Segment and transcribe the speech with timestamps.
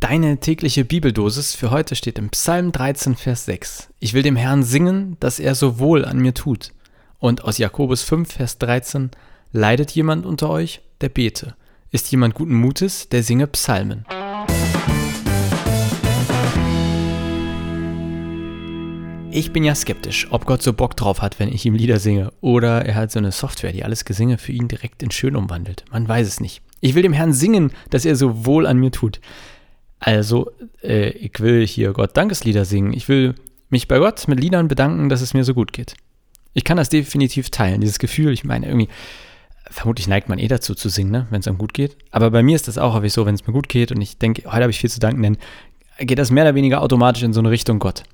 [0.00, 3.88] Deine tägliche Bibeldosis für heute steht im Psalm 13, Vers 6.
[3.98, 6.72] Ich will dem Herrn singen, dass er so wohl an mir tut.
[7.18, 9.10] Und aus Jakobus 5, Vers 13.
[9.52, 11.56] Leidet jemand unter euch, der bete.
[11.92, 14.04] Ist jemand guten Mutes, der singe Psalmen.
[19.30, 22.34] Ich bin ja skeptisch, ob Gott so Bock drauf hat, wenn ich ihm Lieder singe.
[22.42, 25.86] Oder er hat so eine Software, die alles Gesinge für ihn direkt in schön umwandelt.
[25.90, 26.60] Man weiß es nicht.
[26.82, 29.20] Ich will dem Herrn singen, dass er so wohl an mir tut.
[30.06, 30.52] Also,
[30.84, 32.92] äh, ich will hier Gott Dankeslieder singen.
[32.92, 33.34] Ich will
[33.70, 35.94] mich bei Gott mit Liedern bedanken, dass es mir so gut geht.
[36.54, 38.32] Ich kann das definitiv teilen, dieses Gefühl.
[38.32, 38.88] Ich meine, irgendwie,
[39.68, 41.96] vermutlich neigt man eh dazu zu singen, ne, wenn es einem gut geht.
[42.12, 44.16] Aber bei mir ist das auch häufig so, wenn es mir gut geht und ich
[44.16, 45.38] denke, heute habe ich viel zu danken, dann
[45.98, 48.04] geht das mehr oder weniger automatisch in so eine Richtung Gott.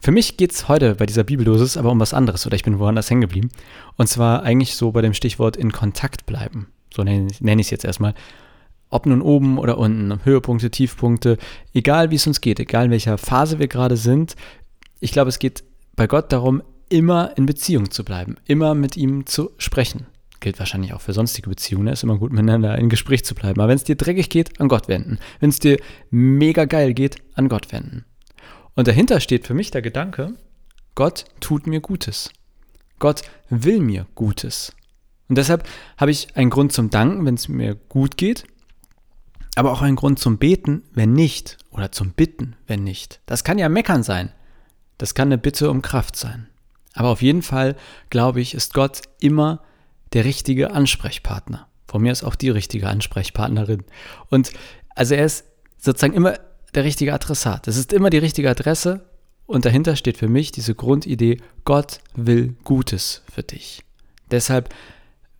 [0.00, 2.78] Für mich geht es heute bei dieser Bibeldosis aber um was anderes oder ich bin
[2.78, 3.50] woanders hängen geblieben.
[3.96, 6.68] Und zwar eigentlich so bei dem Stichwort in Kontakt bleiben.
[6.94, 8.14] So nenne ich es jetzt erstmal.
[8.88, 11.38] Ob nun oben oder unten, Höhepunkte, Tiefpunkte,
[11.74, 14.36] egal wie es uns geht, egal in welcher Phase wir gerade sind,
[15.00, 15.64] ich glaube, es geht
[15.96, 20.06] bei Gott darum, immer in Beziehung zu bleiben, immer mit ihm zu sprechen.
[20.40, 23.60] Gilt wahrscheinlich auch für sonstige Beziehungen, es ist immer gut miteinander in Gespräch zu bleiben.
[23.60, 25.18] Aber wenn es dir dreckig geht, an Gott wenden.
[25.40, 28.04] Wenn es dir mega geil geht, an Gott wenden.
[28.74, 30.34] Und dahinter steht für mich der Gedanke,
[30.94, 32.30] Gott tut mir Gutes.
[32.98, 34.72] Gott will mir Gutes.
[35.28, 35.66] Und deshalb
[35.96, 38.44] habe ich einen Grund zum Danken, wenn es mir gut geht,
[39.56, 43.20] aber auch einen Grund zum Beten, wenn nicht, oder zum Bitten, wenn nicht.
[43.26, 44.30] Das kann ja meckern sein.
[44.98, 46.46] Das kann eine Bitte um Kraft sein.
[46.94, 47.74] Aber auf jeden Fall,
[48.10, 49.62] glaube ich, ist Gott immer
[50.12, 51.66] der richtige Ansprechpartner.
[51.86, 53.84] Von mir ist auch die richtige Ansprechpartnerin.
[54.30, 54.52] Und
[54.94, 55.44] also er ist
[55.78, 56.38] sozusagen immer
[56.74, 57.66] der richtige Adressat.
[57.66, 59.06] Es ist immer die richtige Adresse
[59.46, 63.84] und dahinter steht für mich diese Grundidee, Gott will Gutes für dich.
[64.30, 64.74] Deshalb,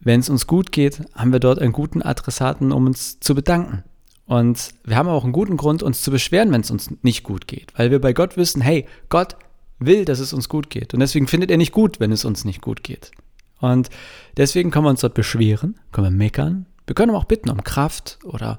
[0.00, 3.82] wenn es uns gut geht, haben wir dort einen guten Adressaten, um uns zu bedanken.
[4.26, 7.46] Und wir haben auch einen guten Grund, uns zu beschweren, wenn es uns nicht gut
[7.46, 9.36] geht, weil wir bei Gott wissen, hey, Gott
[9.78, 10.94] will, dass es uns gut geht.
[10.94, 13.12] Und deswegen findet er nicht gut, wenn es uns nicht gut geht.
[13.60, 13.88] Und
[14.36, 16.66] deswegen können wir uns dort beschweren, können wir meckern.
[16.86, 18.58] Wir können auch bitten um Kraft oder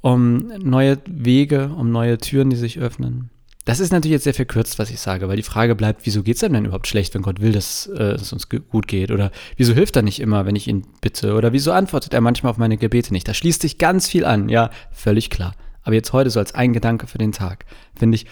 [0.00, 3.30] um neue Wege, um neue Türen, die sich öffnen.
[3.64, 6.36] Das ist natürlich jetzt sehr verkürzt, was ich sage, weil die Frage bleibt, wieso geht
[6.36, 9.12] es einem denn überhaupt schlecht, wenn Gott will, dass äh, es uns gut geht?
[9.12, 11.34] Oder wieso hilft er nicht immer, wenn ich ihn bitte?
[11.34, 13.28] Oder wieso antwortet er manchmal auf meine Gebete nicht?
[13.28, 15.54] Da schließt sich ganz viel an, ja, völlig klar.
[15.84, 17.64] Aber jetzt heute so als ein Gedanke für den Tag,
[17.94, 18.26] finde ich,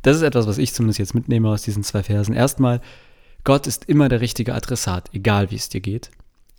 [0.00, 2.34] das ist etwas, was ich zumindest jetzt mitnehme aus diesen zwei Versen.
[2.34, 2.80] Erstmal,
[3.44, 6.10] Gott ist immer der richtige Adressat, egal wie es dir geht.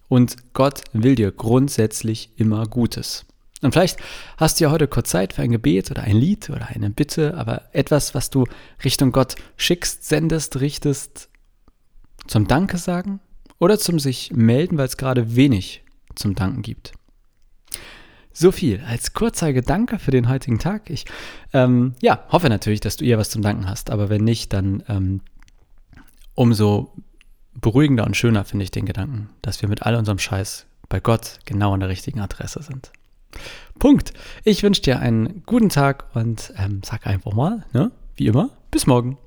[0.07, 3.25] Und Gott will dir grundsätzlich immer Gutes.
[3.63, 3.99] Und vielleicht
[4.37, 7.35] hast du ja heute kurz Zeit für ein Gebet oder ein Lied oder eine Bitte,
[7.35, 8.45] aber etwas, was du
[8.83, 11.29] Richtung Gott schickst, sendest, richtest,
[12.27, 13.19] zum Danke sagen
[13.59, 15.83] oder zum sich melden, weil es gerade wenig
[16.15, 16.93] zum Danken gibt.
[18.31, 20.89] So viel als kurzer Gedanke für den heutigen Tag.
[20.89, 21.05] Ich
[21.53, 24.83] ähm, ja, hoffe natürlich, dass du eher was zum Danken hast, aber wenn nicht, dann
[24.87, 25.21] ähm,
[26.33, 26.93] umso
[27.53, 31.39] beruhigender und schöner finde ich den Gedanken, dass wir mit all unserem Scheiß bei Gott
[31.45, 32.91] genau an der richtigen Adresse sind.
[33.79, 34.13] Punkt.
[34.43, 38.87] Ich wünsche dir einen guten Tag und ähm, sag einfach mal, ne, wie immer, bis
[38.87, 39.17] morgen.